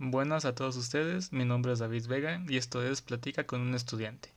[0.00, 3.74] Buenas a todos ustedes, mi nombre es David Vega y esto es Platica con un
[3.74, 4.32] estudiante.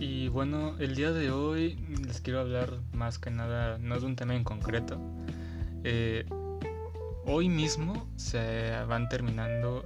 [0.00, 1.74] Y bueno, el día de hoy
[2.06, 4.98] les quiero hablar más que nada, no de un tema en concreto.
[5.84, 6.24] Eh,
[7.26, 9.84] hoy mismo se van terminando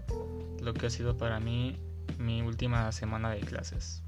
[0.62, 1.76] lo que ha sido para mí
[2.18, 4.02] mi última semana de clases.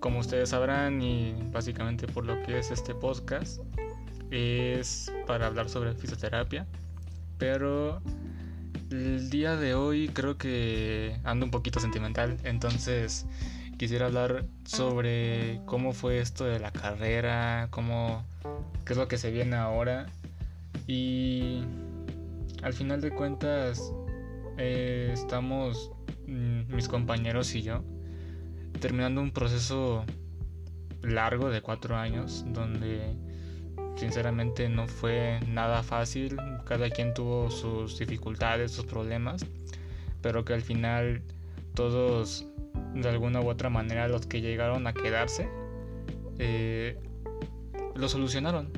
[0.00, 3.60] Como ustedes sabrán y básicamente por lo que es este podcast,
[4.30, 6.66] es para hablar sobre fisioterapia,
[7.38, 8.00] pero
[8.90, 13.26] el día de hoy creo que ando un poquito sentimental, entonces
[13.76, 18.24] quisiera hablar sobre cómo fue esto de la carrera, cómo
[18.84, 20.06] qué es lo que se viene ahora.
[20.86, 21.62] Y
[22.62, 23.92] al final de cuentas
[24.58, 25.91] eh, estamos
[26.26, 27.82] mis compañeros y yo
[28.80, 30.04] terminando un proceso
[31.02, 33.14] largo de cuatro años donde
[33.96, 36.36] sinceramente no fue nada fácil.
[36.64, 39.44] Cada quien tuvo sus dificultades sus problemas
[40.22, 41.22] pero que al final
[41.74, 42.46] todos
[42.94, 45.48] de alguna u otra manera los que llegaron a quedarse
[46.38, 46.96] eh,
[47.94, 48.70] lo solucionaron.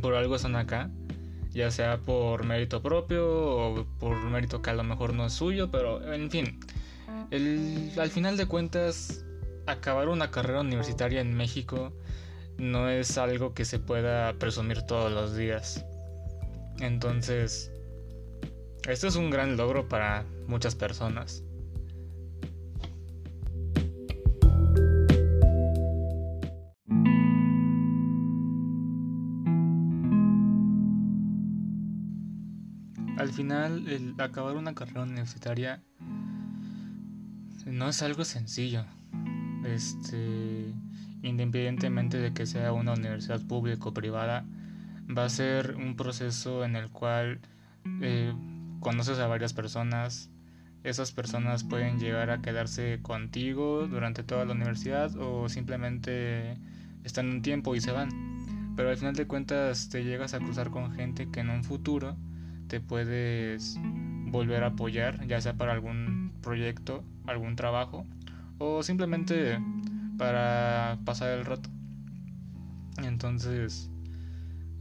[0.00, 0.90] Por algo están acá
[1.52, 5.70] ya sea por mérito propio o por mérito que a lo mejor no es suyo,
[5.70, 6.60] pero en fin,
[7.98, 9.24] al final de cuentas,
[9.66, 11.92] acabar una carrera universitaria en México
[12.58, 15.84] no es algo que se pueda presumir todos los días.
[16.78, 17.72] Entonces,
[18.88, 21.42] esto es un gran logro para muchas personas.
[33.50, 35.82] Final el acabar una carrera universitaria
[37.66, 38.84] no es algo sencillo.
[39.64, 40.72] Este,
[41.24, 44.44] independientemente de que sea una universidad pública o privada,
[45.18, 47.40] va a ser un proceso en el cual
[48.00, 48.32] eh,
[48.78, 50.30] conoces a varias personas.
[50.84, 56.56] Esas personas pueden llegar a quedarse contigo durante toda la universidad o simplemente
[57.02, 58.10] están un tiempo y se van.
[58.76, 62.16] Pero al final de cuentas te llegas a cruzar con gente que en un futuro
[62.70, 63.80] te puedes
[64.26, 68.06] volver a apoyar, ya sea para algún proyecto, algún trabajo
[68.58, 69.58] o simplemente
[70.16, 71.68] para pasar el rato.
[73.02, 73.90] Entonces,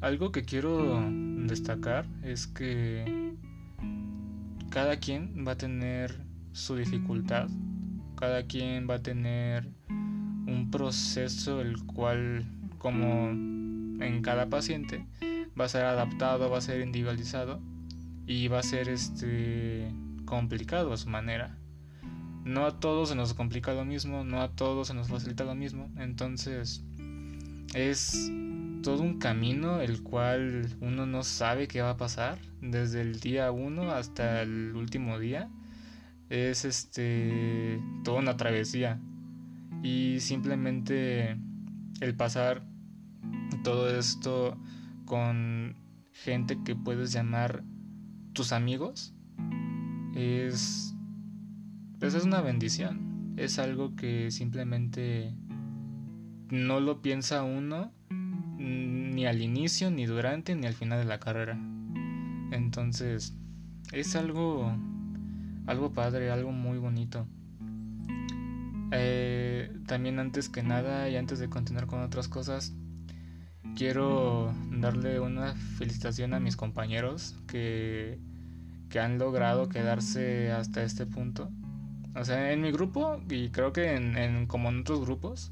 [0.01, 1.03] algo que quiero
[1.47, 3.33] destacar es que
[4.69, 7.49] cada quien va a tener su dificultad,
[8.17, 12.45] cada quien va a tener un proceso el cual,
[12.77, 15.07] como en cada paciente,
[15.59, 17.59] va a ser adaptado, va a ser individualizado
[18.29, 19.91] y va a ser este
[20.25, 21.57] complicado a su manera.
[22.45, 25.55] No a todos se nos complica lo mismo, no a todos se nos facilita lo
[25.55, 26.85] mismo, entonces
[27.73, 28.31] es
[28.83, 33.51] todo un camino el cual uno no sabe qué va a pasar desde el día
[33.51, 35.49] uno hasta el último día.
[36.29, 39.01] Es este toda una travesía
[39.81, 41.35] y simplemente
[41.99, 42.63] el pasar
[43.63, 44.55] todo esto
[45.05, 45.75] con
[46.11, 47.63] gente que puedes llamar
[48.33, 49.13] tus amigos
[50.15, 50.95] es
[51.99, 53.33] pues es una bendición.
[53.37, 55.33] Es algo que simplemente
[56.49, 57.91] no lo piensa uno
[58.57, 61.57] ni al inicio ni durante ni al final de la carrera.
[62.51, 63.35] Entonces
[63.91, 64.73] es algo
[65.67, 67.27] algo padre algo muy bonito.
[68.91, 72.73] Eh, también antes que nada y antes de continuar con otras cosas
[73.75, 78.19] quiero darle una felicitación a mis compañeros que,
[78.89, 81.49] que han logrado quedarse hasta este punto.
[82.15, 85.51] O sea, en mi grupo y creo que en, como en otros grupos,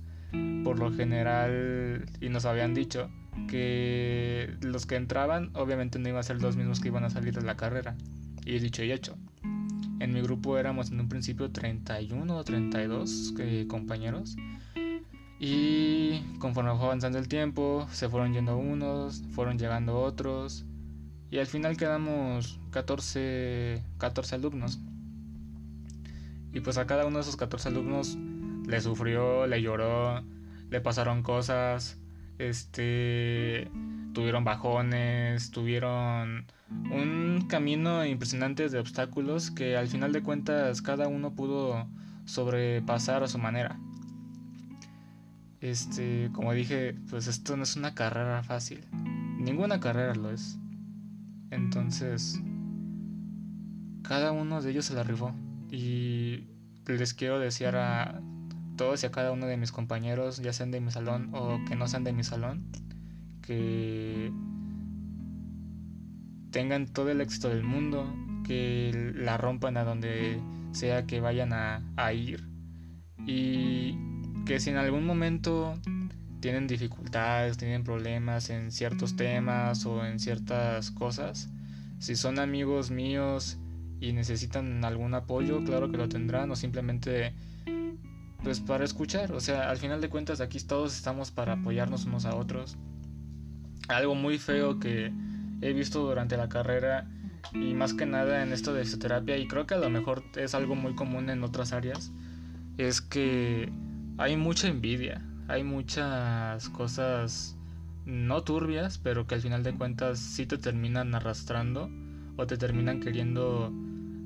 [0.64, 3.10] por lo general, y nos habían dicho
[3.48, 7.34] que los que entraban obviamente no iban a ser los mismos que iban a salir
[7.36, 7.96] de la carrera.
[8.46, 9.18] Y dicho y hecho.
[10.00, 14.36] En mi grupo éramos en un principio 31 o 32 eh, compañeros
[15.40, 20.66] y conforme fue avanzando el tiempo, se fueron yendo unos, fueron llegando otros.
[21.30, 24.80] Y al final quedamos 14, 14 alumnos.
[26.54, 28.18] Y pues a cada uno de esos 14 alumnos
[28.66, 30.24] le sufrió, le lloró,
[30.70, 32.00] le pasaron cosas,
[32.40, 33.70] este
[34.14, 36.48] tuvieron bajones, tuvieron
[36.92, 41.86] un camino impresionante de obstáculos que al final de cuentas cada uno pudo
[42.26, 43.80] sobrepasar a su manera.
[45.70, 48.80] Este, como dije, pues esto no es una carrera fácil.
[49.38, 50.58] Ninguna carrera lo es.
[51.52, 52.42] Entonces,
[54.02, 55.34] cada uno de ellos se la rifó.
[55.70, 56.46] Y
[56.86, 58.22] les quiero desear a
[58.78, 61.76] todos y a cada uno de mis compañeros, ya sean de mi salón o que
[61.76, 62.64] no sean de mi salón,
[63.42, 64.32] que
[66.52, 68.10] tengan todo el éxito del mundo,
[68.46, 70.40] que la rompan a donde
[70.72, 72.48] sea que vayan a, a ir
[73.26, 73.98] y
[74.48, 75.78] que si en algún momento
[76.40, 81.50] tienen dificultades, tienen problemas en ciertos temas o en ciertas cosas,
[82.00, 83.58] si son amigos míos
[84.00, 87.34] y necesitan algún apoyo, claro que lo tendrán o simplemente
[88.42, 92.26] pues para escuchar, o sea, al final de cuentas aquí todos estamos para apoyarnos unos
[92.26, 92.78] a otros.
[93.90, 95.12] Algo muy feo que
[95.62, 97.10] he visto durante la carrera
[97.52, 100.56] y más que nada en esto de fisioterapia y creo que a lo mejor es
[100.56, 102.14] algo muy común en otras áreas
[102.78, 103.72] es que
[104.18, 107.56] hay mucha envidia, hay muchas cosas
[108.06, 111.90] no turbias, pero que al final de cuentas sí te terminan arrastrando
[112.36, 113.72] o te terminan queriendo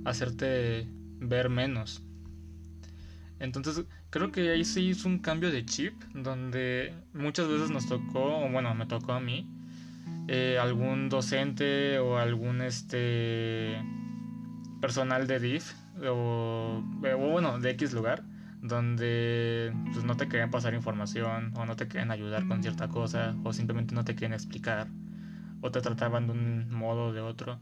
[0.06, 0.88] hacerte
[1.20, 2.04] ver menos.
[3.40, 8.46] Entonces creo que ahí sí hizo un cambio de chip donde muchas veces nos tocó,
[8.46, 9.50] o bueno, me tocó a mí,
[10.28, 13.82] eh, algún docente o algún este
[14.80, 15.74] personal de DIF
[16.08, 18.24] o, o bueno, de X lugar
[18.62, 23.36] donde pues, no te quieren pasar información o no te quieren ayudar con cierta cosa
[23.44, 24.88] o simplemente no te quieren explicar
[25.62, 27.60] o te trataban de un modo o de otro.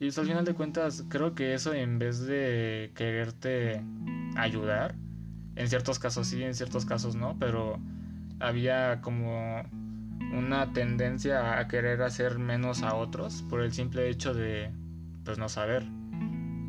[0.00, 3.82] Y pues, al final de cuentas creo que eso en vez de quererte
[4.36, 4.94] ayudar,
[5.56, 7.80] en ciertos casos sí, en ciertos casos no, pero
[8.38, 9.62] había como
[10.32, 14.70] una tendencia a querer hacer menos a otros por el simple hecho de
[15.24, 15.97] pues no saber.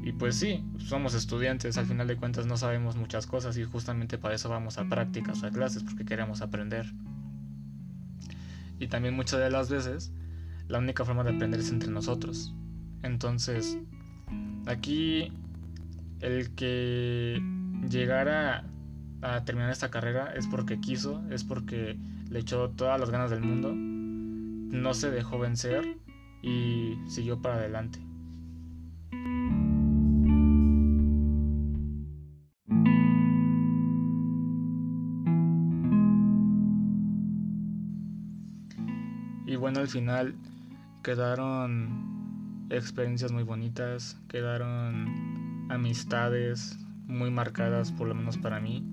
[0.10, 4.18] Y pues sí, somos estudiantes, al final de cuentas no sabemos muchas cosas y justamente
[4.18, 6.92] para eso vamos a prácticas o a clases porque queremos aprender.
[8.80, 10.12] Y también muchas de las veces
[10.68, 12.56] la única forma de aprender es entre nosotros.
[13.04, 13.78] Entonces,
[14.66, 15.32] aquí
[16.22, 17.40] el que
[17.88, 18.66] llegara
[19.22, 22.00] a terminar esta carrera es porque quiso, es porque
[22.32, 26.00] le echó todas las ganas del mundo, no se dejó vencer
[26.42, 28.00] y siguió para adelante.
[39.70, 40.34] Bueno, al final
[41.04, 46.76] quedaron experiencias muy bonitas, quedaron amistades
[47.06, 48.84] muy marcadas, por lo menos para mí.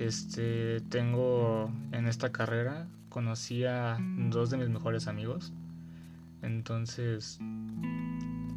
[0.00, 5.52] Este, tengo en esta carrera, conocí a dos de mis mejores amigos.
[6.42, 7.38] Entonces,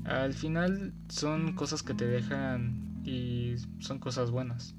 [0.06, 4.74] al final son cosas que te dejan y son cosas buenas.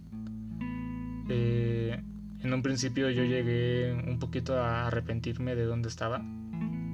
[1.29, 2.03] Eh,
[2.43, 6.25] en un principio yo llegué un poquito a arrepentirme de dónde estaba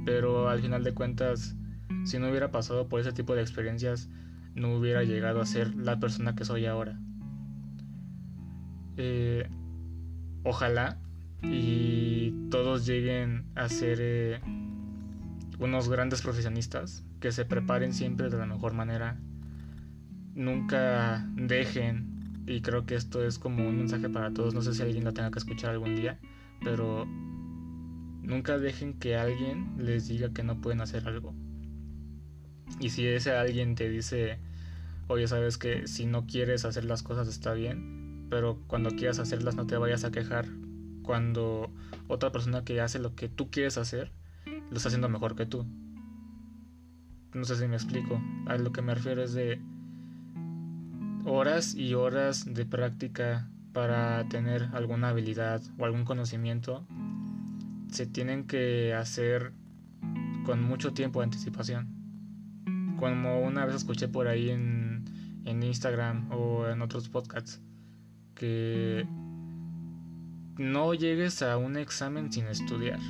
[0.05, 1.57] pero al final de cuentas,
[2.05, 4.09] si no hubiera pasado por ese tipo de experiencias,
[4.55, 6.99] no hubiera llegado a ser la persona que soy ahora.
[8.97, 9.49] Eh,
[10.45, 10.99] ojalá
[11.43, 14.41] y todos lleguen a ser eh,
[15.59, 19.19] unos grandes profesionistas que se preparen siempre de la mejor manera.
[20.35, 24.83] Nunca dejen, y creo que esto es como un mensaje para todos, no sé si
[24.83, 26.19] alguien lo tenga que escuchar algún día,
[26.65, 27.07] pero
[28.23, 31.35] Nunca dejen que alguien les diga que no pueden hacer algo.
[32.81, 34.39] Y si ese alguien te dice,
[35.09, 39.57] oye, sabes que si no quieres hacer las cosas está bien, pero cuando quieras hacerlas
[39.57, 40.47] no te vayas a quejar
[41.03, 41.71] cuando
[42.09, 44.13] otra persona que hace lo que tú quieres hacer
[44.47, 45.67] lo está haciendo mejor que tú.
[47.35, 48.23] No sé si me explico.
[48.47, 49.61] A lo que me refiero es de
[51.25, 56.87] horas y horas de práctica para tener alguna habilidad o algún conocimiento
[57.93, 59.53] se tienen que hacer
[60.45, 61.89] con mucho tiempo de anticipación.
[62.99, 65.05] Como una vez escuché por ahí en,
[65.45, 67.61] en Instagram o en otros podcasts,
[68.35, 69.07] que
[70.57, 73.01] no llegues a un examen sin estudiar.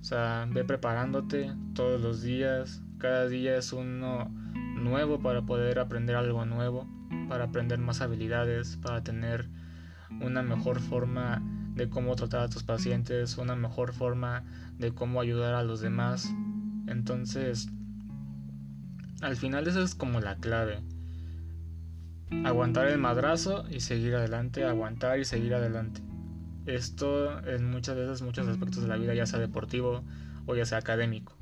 [0.00, 2.82] O sea, ve preparándote todos los días.
[2.98, 4.30] Cada día es uno
[4.76, 6.86] nuevo para poder aprender algo nuevo,
[7.28, 9.48] para aprender más habilidades, para tener
[10.20, 11.42] una mejor forma
[11.74, 14.44] de cómo tratar a tus pacientes, una mejor forma
[14.78, 16.32] de cómo ayudar a los demás.
[16.86, 17.68] Entonces,
[19.20, 20.82] al final eso es como la clave.
[22.44, 26.02] Aguantar el madrazo y seguir adelante, aguantar y seguir adelante.
[26.66, 30.02] Esto en muchas veces, muchos aspectos de la vida, ya sea deportivo
[30.46, 31.36] o ya sea académico.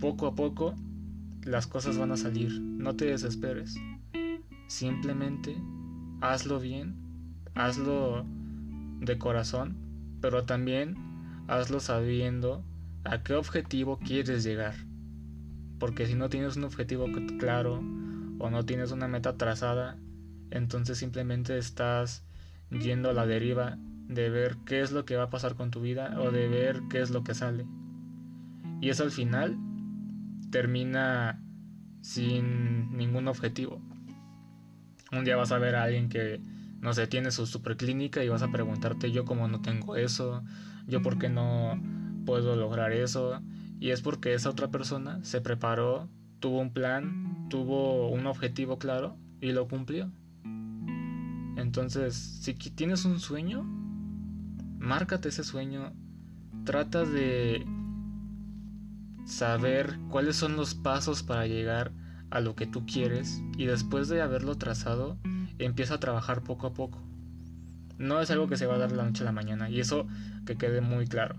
[0.00, 0.74] Poco a poco
[1.42, 3.76] las cosas van a salir, no te desesperes.
[4.66, 5.56] Simplemente
[6.20, 6.96] hazlo bien,
[7.54, 8.24] hazlo
[9.00, 9.76] de corazón,
[10.20, 10.96] pero también
[11.48, 12.64] hazlo sabiendo
[13.04, 14.74] a qué objetivo quieres llegar.
[15.78, 17.06] Porque si no tienes un objetivo
[17.38, 17.82] claro
[18.38, 19.98] o no tienes una meta trazada,
[20.50, 22.24] entonces simplemente estás
[22.70, 25.80] yendo a la deriva de ver qué es lo que va a pasar con tu
[25.80, 27.66] vida o de ver qué es lo que sale.
[28.80, 29.56] Y eso al final
[30.50, 31.40] termina
[32.00, 33.80] sin ningún objetivo.
[35.12, 36.40] Un día vas a ver a alguien que,
[36.84, 40.44] no sé, tiene su superclínica y vas a preguntarte yo cómo no tengo eso,
[40.86, 41.80] yo por qué no
[42.26, 43.40] puedo lograr eso.
[43.80, 46.10] Y es porque esa otra persona se preparó,
[46.40, 50.12] tuvo un plan, tuvo un objetivo claro y lo cumplió.
[51.56, 53.62] Entonces, si tienes un sueño,
[54.78, 55.94] márcate ese sueño,
[56.66, 57.64] trata de
[59.24, 61.92] saber cuáles son los pasos para llegar
[62.28, 65.16] a lo que tú quieres y después de haberlo trazado,
[65.58, 67.00] empieza a trabajar poco a poco.
[67.98, 70.06] No es algo que se va a dar la noche a la mañana y eso
[70.46, 71.36] que quede muy claro.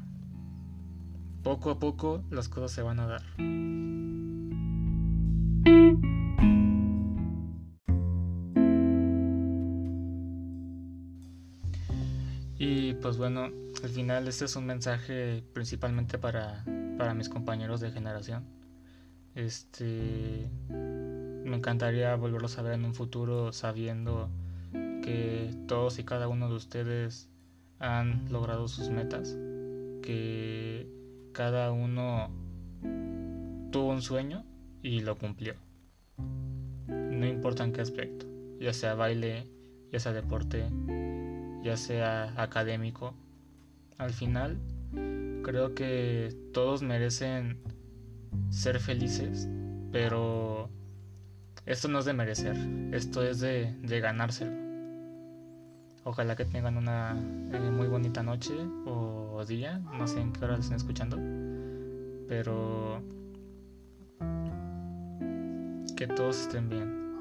[1.43, 3.22] Poco a poco las cosas se van a dar.
[12.57, 13.50] Y pues bueno,
[13.84, 16.63] al final este es un mensaje principalmente para,
[16.98, 18.45] para mis compañeros de generación.
[19.36, 20.50] Este
[21.46, 24.30] me encantaría volverlos a ver en un futuro sabiendo
[24.74, 27.30] que todos y cada uno de ustedes
[27.80, 29.38] han logrado sus metas,
[30.02, 30.90] que
[31.34, 32.30] cada uno
[33.72, 34.44] tuvo un sueño
[34.82, 35.54] y lo cumplió.
[36.88, 38.25] No importa en qué aspecto,
[38.60, 39.48] ya sea baile,
[39.92, 40.66] ya sea deporte,
[41.64, 43.14] ya sea académico.
[43.98, 44.58] Al final,
[45.44, 47.60] creo que todos merecen
[48.50, 49.48] ser felices,
[49.92, 50.70] pero
[51.65, 52.55] esto no es de merecer,
[52.91, 54.51] esto es de, ganárselo.
[56.03, 57.13] Ojalá que tengan una
[57.51, 58.53] eh, muy bonita noche
[58.86, 61.17] o día, no sé en qué hora estén escuchando,
[62.27, 63.01] pero
[65.95, 67.15] que todos estén bien.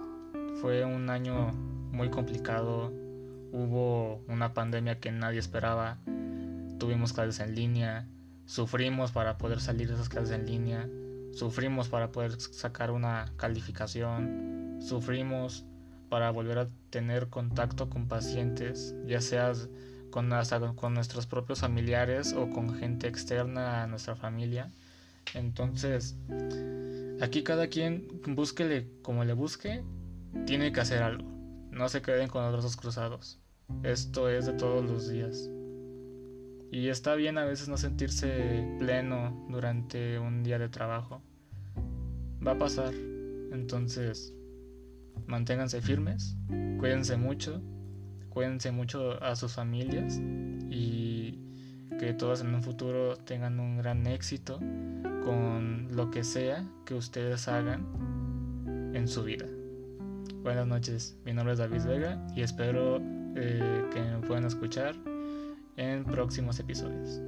[0.61, 1.53] Fue un año
[1.93, 2.93] muy complicado,
[3.53, 5.99] hubo una pandemia que nadie esperaba,
[6.79, 8.09] tuvimos clases en línea,
[8.47, 10.89] sufrimos para poder salir de esas clases en línea,
[11.35, 15.65] sufrimos para poder sacar una calificación, sufrimos
[16.09, 19.53] para volver a tener contacto con pacientes, ya sea
[20.11, 20.31] con,
[20.77, 24.71] con nuestros propios familiares o con gente externa a nuestra familia.
[25.35, 26.17] Entonces,
[27.21, 29.83] aquí cada quien búsquele como le busque,
[30.47, 31.29] tiene que hacer algo.
[31.71, 33.41] No se queden con los brazos cruzados.
[33.83, 35.49] Esto es de todos los días.
[36.75, 41.23] Y está bien a veces no sentirse pleno durante un día de trabajo.
[42.45, 42.93] Va a pasar.
[43.53, 44.35] Entonces,
[45.29, 46.37] manténganse firmes,
[46.81, 47.63] cuídense mucho,
[48.29, 50.21] cuídense mucho a sus familias
[50.69, 51.39] y
[52.01, 54.59] que todos en un futuro tengan un gran éxito
[55.23, 57.87] con lo que sea que ustedes hagan
[58.95, 59.47] en su vida.
[60.43, 63.01] Buenas noches, mi nombre es David Vega y espero
[63.37, 64.97] eh, que me puedan escuchar
[65.77, 67.24] en próximos episodios.